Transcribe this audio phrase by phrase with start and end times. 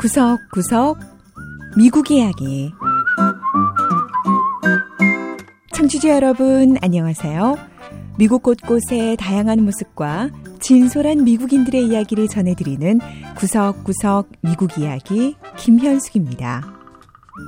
[0.00, 0.98] 구석구석
[1.76, 2.72] 미국 이야기
[5.72, 7.56] 청취자 여러분 안녕하세요.
[8.18, 13.00] 미국 곳곳의 다양한 모습과 진솔한 미국인들의 이야기를 전해드리는
[13.36, 16.62] 구석구석 미국 이야기 김현숙입니다.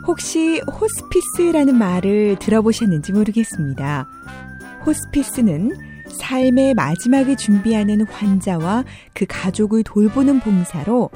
[0.06, 4.08] 혹시 호스피스라는 말을 들어보셨는지 모르겠습니다.
[4.86, 11.10] 호스피스는 삶의 마지막을 준비하는 환자와 그 가족을 돌보는 봉사로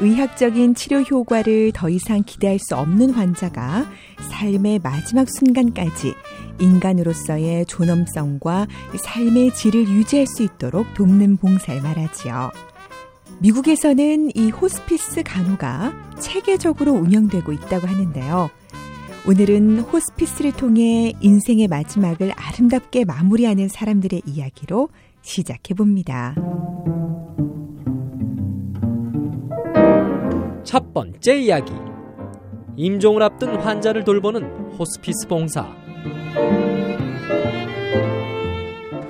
[0.00, 3.86] 의학적인 치료 효과를 더 이상 기대할 수 없는 환자가
[4.30, 6.14] 삶의 마지막 순간까지
[6.58, 12.50] 인간으로서의 존엄성과 삶의 질을 유지할 수 있도록 돕는 봉사를 말하지요.
[13.40, 18.50] 미국에서는 이 호스피스 간호가 체계적으로 운영되고 있다고 하는데요.
[19.26, 24.90] 오늘은 호스피스를 통해 인생의 마지막을 아름답게 마무리하는 사람들의 이야기로
[25.22, 26.34] 시작해 봅니다.
[30.62, 31.72] 첫 번째 이야기.
[32.76, 34.42] 임종을 앞둔 환자를 돌보는
[34.78, 35.74] 호스피스 봉사.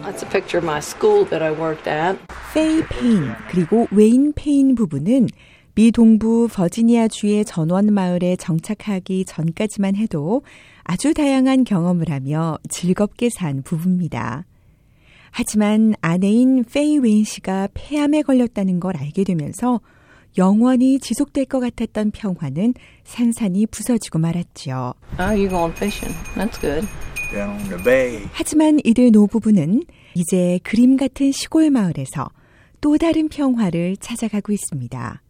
[0.05, 2.20] That's a picture of my school that I worked at.
[2.55, 5.27] 페이 페인 그리고 웨인 페인 부부는
[5.75, 10.42] 미 동부 버지니아주의 전원 마을에 정착하기 전까지만 해도
[10.84, 14.45] 아주 다양한 경험을 하며 즐겁게 산 부부입니다.
[15.33, 19.80] 하지만 아내인 페이 웨인 씨가 폐암에 걸렸다는 걸 알게 되면서
[20.39, 24.95] 영원히 지속될 것 같았던 평화는 산산이 부서지고 말았죠.
[25.19, 26.17] Oh, you going fishing?
[26.36, 26.86] That's good.
[27.33, 28.22] down on the bay.
[28.30, 29.83] 하지만 이들 노부부는
[30.14, 32.28] 이제 그림 같은 시골 마을에서
[32.80, 35.23] 또 다른 평화를 찾아가고 있습니다.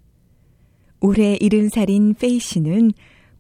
[1.05, 2.93] 올해 일흔 살인 페이 씨는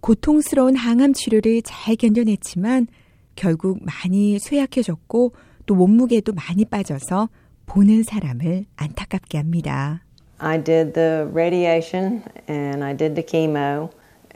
[0.03, 2.89] 고통스러운 항암 치료를 잘 견뎌냈지만
[3.37, 5.33] 결국 많이 쇠약해졌고
[5.65, 7.31] 또 몸무게도 많이 빠져서
[7.65, 10.05] 보는 사람을 안타깝게 합니다.
[10.37, 13.89] I did the radiation and I did the chemo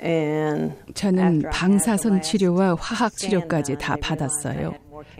[0.03, 4.73] and 저는 방사선 치료와 화학 치료까지 다 받았어요.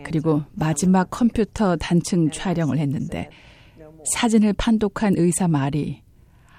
[0.03, 3.29] 그리고 마지막 컴퓨터 단층 촬영을 했는데
[4.15, 6.01] 사진을 판독한 의사 말이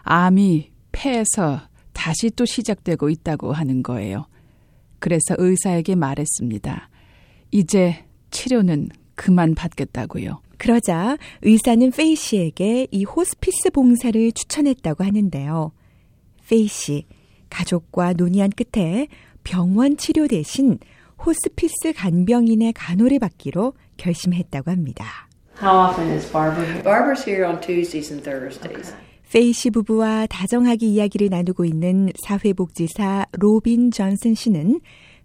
[0.04, 1.60] 암이 폐에서
[1.92, 4.26] 다시 또 시작되고 있다고 하는 거예요.
[4.98, 6.88] 그래서 의사에게 말했습니다.
[7.50, 10.40] 이제 치료는 그만 받겠다고요.
[10.58, 15.72] 그러자 의사는 페이 씨에게 이 호스피스 봉사를 추천했다고 하는데요.
[16.48, 17.06] 페이 씨,
[17.48, 19.08] 가족과 논의한 끝에
[19.42, 20.78] 병원 치료 대신
[21.24, 25.28] 호스피스 간병인의 간호를 받기로 결심했다고 합니다.
[25.62, 26.82] How often is Barbara here?
[26.82, 28.94] Barbara's here on Tuesdays and Thursdays.
[29.32, 34.80] 페이 씨 부부와 다정하게 이야기를 나누고 있는 사회복지사 로빈 존슨 씨는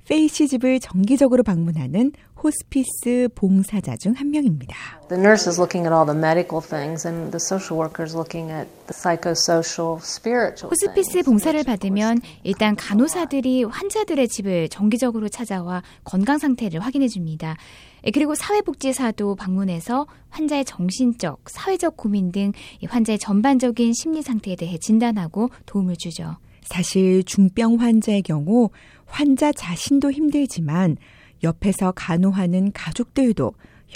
[0.07, 2.11] 페이 씨 집을 정기적으로 방문하는
[2.43, 4.75] 호스피스 봉사자 중 한 명입니다.
[5.09, 8.51] The nurse is looking at all the medical things and the social worker is looking
[8.51, 11.25] at the psychosocial, spiritual 호스피스 things.
[11.25, 17.57] 봉사를 받으면 일단 간호사들이 환자들의 집을 정기적으로 찾아와 건강 상태를 확인해 줍니다.
[18.05, 22.53] 예, 그리고 사회복지사도 방문해서 환자의 정신적, 사회적 고민 등이
[22.87, 26.37] 환자의 전반적인 심리 상태에 대해 진단하고 도움을 주죠.
[26.65, 28.69] 사실 중병 환자의 경우
[29.05, 30.97] 환자 자신도 힘들지만
[31.43, 33.53] 옆에서 간호하는 가족들도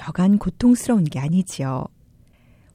[0.07, 1.85] 여간 고통스러운 게 아니지요.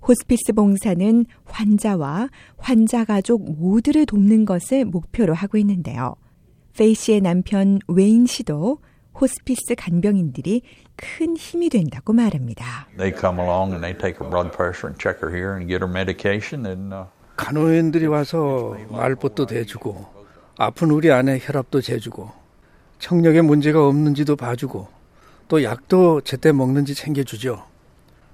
[0.06, 2.28] 호스피스 봉사는 환자와
[2.59, 6.16] 환자 가족 모두를 돕는 것을 목표로 하고 있는데요.
[6.77, 8.78] 페이 씨의 남편 웨인 씨도
[9.19, 10.62] 호스피스 간병인들이
[10.97, 12.88] 큰 힘이 된다고 말합니다.
[12.99, 15.81] They come along and they take her blood pressure and check her here and get
[15.81, 17.06] her medication and uh,
[17.37, 20.06] 간호인들이 와서 말벗도 대주고
[20.56, 22.31] 아픈 우리 아내 혈압도 재주고
[22.99, 24.89] 청력에 문제가 없는지도 봐주고
[25.49, 27.65] 또 약도 제때 먹는지 챙겨주죠.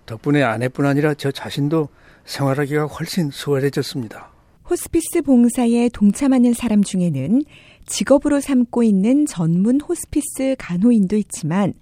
[0.06, 1.88] 덕분에 아내뿐 아니라 저 자신도
[2.24, 4.30] 생활하기가 훨씬 수월해졌습니다.
[4.68, 7.42] 호스피스 봉사에 동참하는 사람 중에는
[7.86, 11.74] 직업으로 삼고 있는 전문 호스피스 간호인도 있지만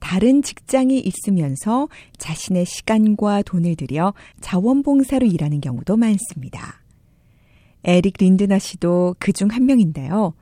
[0.00, 1.88] 다른 직장이 있으면서
[2.18, 6.80] 자신의 시간과 돈을 들여 자원봉사로 일하는 경우도 많습니다.
[7.84, 10.34] 에릭 린드너 씨도 그 중 한 명인데요.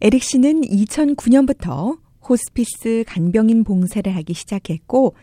[0.00, 1.98] 에릭 씨는 2009년부터
[2.28, 5.14] 호스피스 간병인 봉사를 하기 시작했고,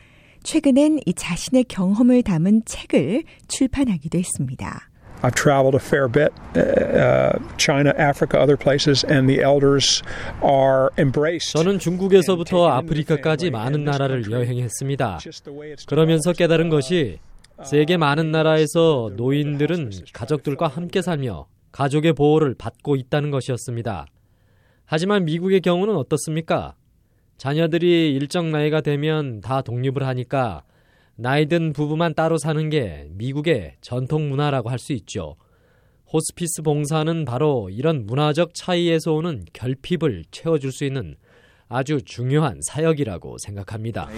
[0.44, 4.90] 최근엔 이 자신의 경험을 담은 책을 출판하기도 했습니다.
[5.24, 10.04] I've traveled a fair bit, uh, China, Africa, other places, and the elders
[10.44, 11.54] are embraced.
[11.54, 15.20] 저는 중국에서부터 아프리카까지 많은 나라를 여행했습니다.
[15.88, 17.20] 그러면서 깨달은 것이
[17.64, 24.06] 세계 많은 나라에서 노인들은 가족들과 함께 살며 가족의 보호를 받고 있다는 것이었습니다.
[24.86, 26.76] 하지만 미국의 경우는 어떻습니까?
[27.38, 30.64] 자녀들이 일정 나이가 되면 다 독립을 하니까
[31.16, 35.36] 나이든 부부만 따로 사는 게 미국의 전통 문화라고 할 수 있죠.
[36.12, 41.16] 호스피스 봉사는 바로 이런 문화적 차이에서 오는 결핍을 채워줄 수 있는
[41.68, 44.10] 아주 중요한 사역이라고 생각합니다.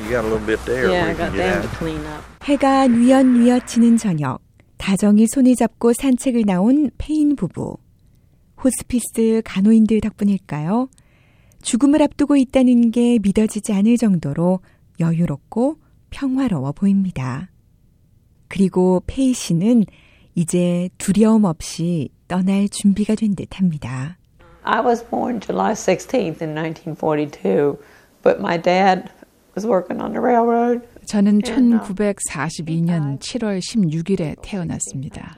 [2.44, 4.40] 해가 뉘엿뉘엿 지는 저녁,
[4.78, 7.78] 다정히 손을 잡고 산책을 나온 페인 부부.
[8.62, 10.90] 호스피스 간호인들 덕분일까요?
[11.62, 14.60] 죽음을 앞두고 있다는 게 믿어지지 않을 정도로
[15.00, 15.78] 여유롭고
[16.16, 17.50] 평화로워 보입니다.
[18.48, 19.84] 그리고 페이 씨는
[20.34, 24.18] 이제 두려움 없이 떠날 준비가 된 듯 합니다.
[24.64, 27.78] I was born July 16th in 1942,
[28.24, 29.10] but my dad
[29.56, 30.88] was working on the railroad.
[31.06, 35.38] 저는 1942년 7월 16일에 태어났습니다.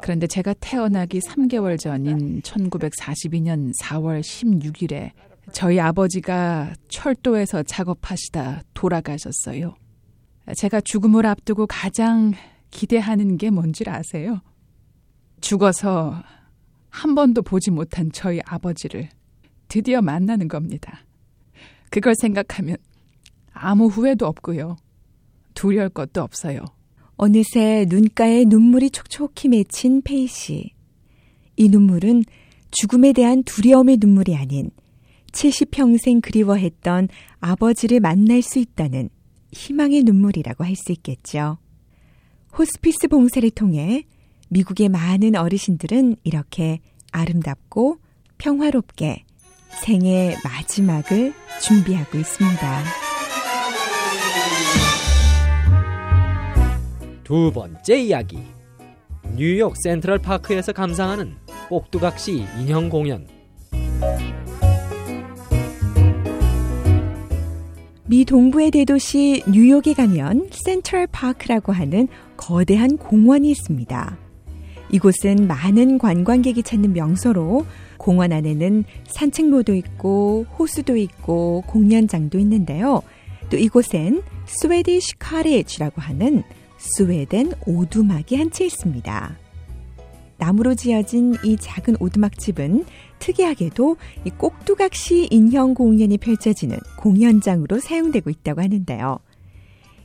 [0.00, 5.10] 그런데 제가 태어나기 3개월 전인 1942년 4월 16일에
[5.52, 9.74] 저희 아버지가 철도에서 작업하시다 돌아가셨어요.
[10.56, 12.32] 제가 죽음을 앞두고 가장
[12.70, 14.40] 기대하는 게 뭔지 아세요?
[15.40, 16.22] 죽어서
[16.90, 19.08] 한 번도 보지 못한 저희 아버지를
[19.68, 21.04] 드디어 만나는 겁니다.
[21.90, 22.76] 그걸 생각하면
[23.52, 24.76] 아무 후회도 없고요.
[25.54, 26.64] 두려울 것도 없어요.
[27.16, 30.72] 어느새 눈가에 눈물이 촉촉히 맺힌 페이 씨.
[31.56, 32.22] 이 눈물은
[32.70, 34.70] 죽음에 대한 두려움의 눈물이 아닌
[35.32, 37.08] 70평생 그리워했던
[37.40, 39.10] 아버지를 만날 수 있다는
[39.52, 41.58] 희망의 눈물이라고 할 수 있겠죠.
[42.58, 44.04] 호스피스 봉사를 통해
[44.48, 46.80] 미국의 많은 어르신들은 이렇게
[47.12, 47.98] 아름답고
[48.38, 49.24] 평화롭게
[49.84, 52.84] 생의 마지막을 준비하고 있습니다.
[57.24, 58.38] 두 번째 이야기.
[59.36, 61.36] 뉴욕 센트럴 파크에서 감상하는
[61.68, 63.37] 꼭두각시 인형 공연.
[68.08, 72.08] 미 동부의 대도시 뉴욕에 가면 센트럴 파크라고 하는
[72.38, 74.16] 거대한 공원이 있습니다.
[74.90, 77.66] 이곳은 많은 관광객이 찾는 명소로
[77.98, 83.02] 공원 안에는 산책로도 있고 호수도 있고 공연장도 있는데요.
[83.50, 86.44] 또 이곳엔 Swedish Cottage라고 하는
[86.78, 89.36] 스웨덴 오두막이 한 채 있습니다.
[90.38, 92.86] 나무로 지어진 이 작은 오두막집은
[93.18, 99.18] 특이하게도 이 꼭두각시 인형 공연이 펼쳐지는 공연장으로 사용되고 있다고 하는데요.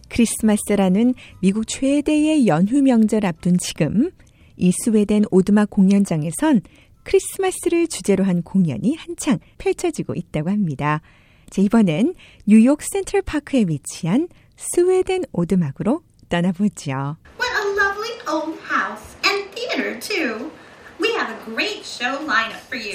[0.09, 4.11] 크리스마스라는 미국 최대의 연휴 명절 앞둔 지금
[4.57, 6.61] 이 스웨덴 오두막 공연장에선
[7.03, 11.01] 크리스마스를 주제로 한 공연이 한창 펼쳐지고 있다고 합니다.
[11.49, 12.15] 자, 이번엔
[12.45, 17.17] 뉴욕 센트럴 파크에 위치한 스웨덴 오두막으로 떠나보죠.
[17.39, 20.49] What a lovely old house and theater too.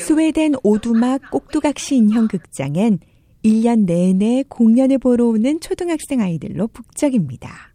[0.01, 3.01] 스웨덴 오두막 꼭두각시 인형 극장엔
[3.45, 7.73] 1년 내내 공연을 보러 오는 초등학생 아이들로 북적입니다.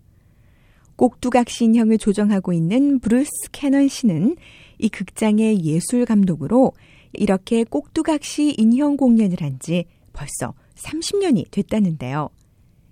[0.95, 4.35] 꼭두각시 인형을 조정하고 있는 브루스 캐넌 씨는
[4.79, 6.73] 이 극장의 예술 감독으로
[7.13, 12.29] 이렇게 꼭두각시 인형 공연을 한 지 벌써 30년이 됐다는데요.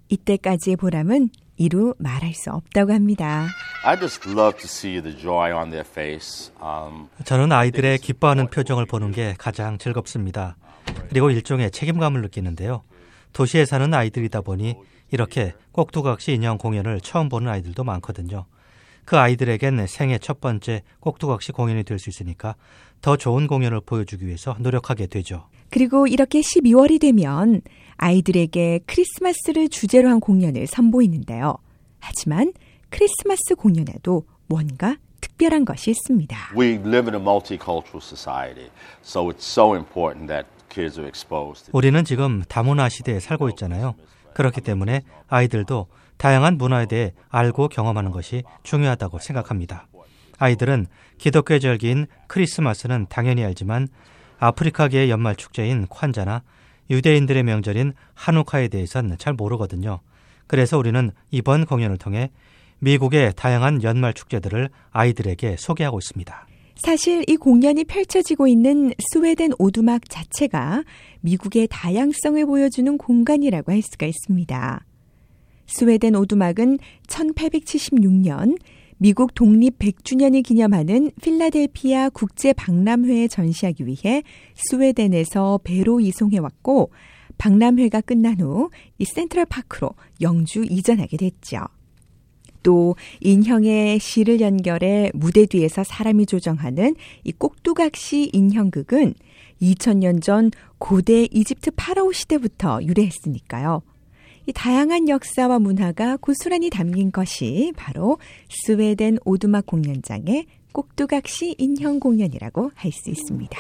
[0.10, 3.48] 이때까지의 보람은 이루 말할 수 없다고 합니다.
[3.84, 6.52] I just love to see the joy on their face.
[6.62, 10.56] Um, 저는 아이들의 기뻐하는 표정을 보는 게 가장 즐겁습니다.
[11.10, 12.84] 그리고 일종의 책임감을 느끼는데요.
[13.34, 14.76] 도시에 사는 아이들이다 보니
[15.10, 18.46] 이렇게 꼭두각시 인형 공연을 처음 보는 아이들도 많거든요.
[19.04, 22.56] 그 아이들에겐 생애 첫 번째 꼭두각시 공연이 될 수 있으니까
[23.02, 25.48] 더 좋은 공연을 보여주기 위해서 노력하게 되죠.
[25.72, 27.62] 그리고 이렇게 12월이 되면
[27.98, 31.58] 아이들에게 크리스마스를 주제로 한 공연을 선보이는데요.
[32.00, 32.54] 하지만
[32.92, 36.38] 크리스마스 공연에도 뭔가 특별한 것이 있습니다.
[36.56, 38.70] we live in a multicultural society,
[39.04, 41.66] so it's so important that kids are exposed.
[41.66, 43.96] to 우리는 지금 다문화 시대에 살고 있잖아요.
[44.34, 49.88] 그렇기 때문에 아이들도 다양한 문화에 대해 알고 경험하는 것이 중요하다고 생각합니다.
[50.38, 53.88] 아이들은 기독교 절기인 크리스마스는 당연히 알지만
[54.40, 56.44] 아프리카계의 연말 축제인 콴자나
[56.90, 60.02] 유대인들의 명절인 한우카에 대해선 잘 모르거든요.
[60.48, 62.32] 그래서 우리는 이번 공연을 통해
[62.82, 66.48] 미국의 다양한 연말 축제들을 아이들에게 소개하고 있습니다.
[66.78, 70.84] 사실 이 공연이 펼쳐지고 있는 스웨덴 오두막 자체가
[71.22, 74.86] 미국의 다양성을 보여주는 공간이라고 할 수가 있습니다.
[75.68, 78.58] 스웨덴 오두막은 1876년
[78.98, 84.24] 미국 독립 100주년을 기념하는 필라델피아 국제 박람회에 전시하기 위해
[84.56, 86.92] 스웨덴에서 배로 이송해 왔고
[87.38, 91.60] 박람회가 끝난 후 이 센트럴 파크로 영주 이전하게 됐죠.
[92.64, 99.14] 또 인형의 실을 연결해 무대 뒤에서 사람이 조정하는 이 꼭두각시 인형극은
[99.62, 103.82] 2000년 전 고대 이집트 파라오 시대부터 유래했으니까요.
[104.48, 108.18] 이 다양한 역사와 문화가 고스란히 담긴 것이 바로
[108.50, 113.58] 스웨덴 오두막 공연장의 꼭두각시 인형 공연이라고 할 수 있습니다.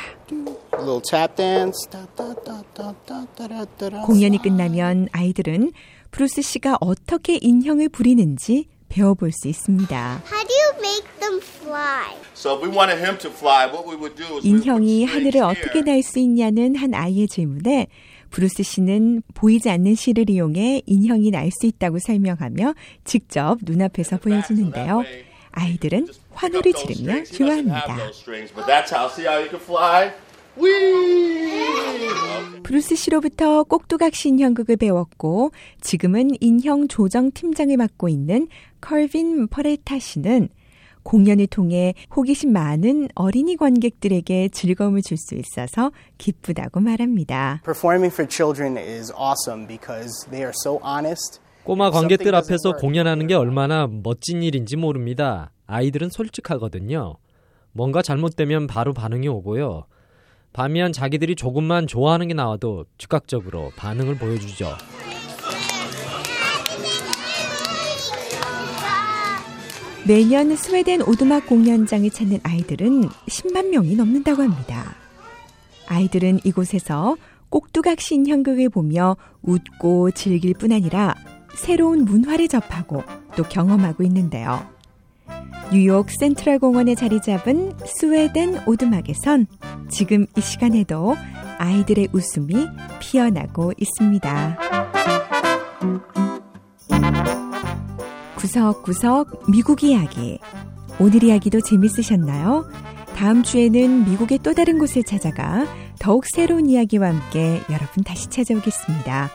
[4.05, 5.72] 공연이 끝나면 아이들은
[6.12, 10.21] 브루스 씨가 어떻게 인형을 부리는지 배워볼 수 있습니다.
[14.43, 17.88] 인형이 하늘을 어떻게 날 수 있냐는 한 아이의 질문에
[18.31, 22.74] 브루스 씨는 보이지 않는 실을 이용해 인형이 날 수 있다고 설명하며
[23.05, 25.03] 직접 눈앞에서 보여주는데요.
[25.51, 27.98] 아이들은 환호를 지르며 좋아합니다.
[32.63, 38.48] 브루스 씨로부터 꼭두각시 인형극을 배웠고 지금은 인형 조정 팀장을 맡고 있는
[38.79, 40.50] 컬빈 퍼레타 씨는
[41.03, 47.62] 공연을 통해 호기심 많은 어린이 관객들에게 즐거움을 줄 수 있어서 기쁘다고 말합니다.
[51.63, 55.51] 꼬마 관객들 앞에서 공연하는 게 얼마나 멋진 일인지 모릅니다.
[55.67, 57.15] 아이들은 솔직하거든요.
[57.72, 59.86] 뭔가 잘못되면 바로 반응이 오고요.
[60.53, 64.75] 반면 자기들이 조금만 좋아하는 게 나와도 즉각적으로 반응을 보여주죠.
[70.08, 74.96] 매년 스웨덴 오두막 공연장을 찾는 아이들은 10만 명이 넘는다고 합니다.
[75.88, 77.17] 아이들은 이곳에서
[77.50, 81.13] 꼭두각시 인형극을 보며 웃고 즐길 뿐 아니라
[81.53, 83.03] 새로운 문화를 접하고
[83.36, 84.65] 또 경험하고 있는데요.
[85.72, 89.48] 뉴욕 센트럴 공원에 자리 잡은 스웨덴 오두막에선
[89.90, 91.16] 지금 이 시간에도
[91.60, 92.68] 아이들의 웃음이
[93.00, 94.58] 피어나고 있습니다.
[98.36, 100.40] 구석구석 미국 이야기.
[101.00, 102.70] 오늘 이야기도 재밌으셨나요?
[103.16, 105.66] 다음 주에는 미국의 또 다른 곳을 찾아가
[106.00, 109.30] 더욱 새로운 이야기와 함께 여러분 다시 찾아오겠습니다.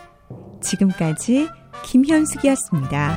[0.60, 1.48] 지금까지
[1.84, 3.16] 김현숙이었습니다.